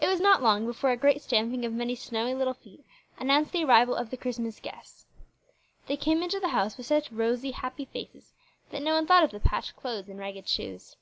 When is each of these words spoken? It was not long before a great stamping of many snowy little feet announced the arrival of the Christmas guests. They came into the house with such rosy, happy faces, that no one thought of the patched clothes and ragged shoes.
It 0.00 0.08
was 0.08 0.18
not 0.18 0.42
long 0.42 0.64
before 0.64 0.88
a 0.92 0.96
great 0.96 1.20
stamping 1.20 1.66
of 1.66 1.72
many 1.74 1.94
snowy 1.94 2.32
little 2.32 2.54
feet 2.54 2.86
announced 3.18 3.52
the 3.52 3.64
arrival 3.64 3.94
of 3.94 4.08
the 4.08 4.16
Christmas 4.16 4.58
guests. 4.60 5.04
They 5.88 5.98
came 5.98 6.22
into 6.22 6.40
the 6.40 6.48
house 6.56 6.78
with 6.78 6.86
such 6.86 7.12
rosy, 7.12 7.50
happy 7.50 7.84
faces, 7.84 8.32
that 8.70 8.80
no 8.80 8.94
one 8.94 9.06
thought 9.06 9.24
of 9.24 9.32
the 9.32 9.38
patched 9.40 9.76
clothes 9.76 10.08
and 10.08 10.18
ragged 10.18 10.48
shoes. 10.48 10.96